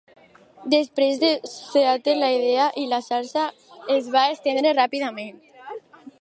[0.73, 3.45] Després de Seattle la idea i la xarxa
[3.99, 5.39] es va estendre ràpidament.